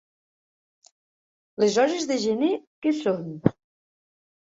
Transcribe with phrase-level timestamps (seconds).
[1.65, 2.53] Les hores de gener
[2.89, 3.33] què són?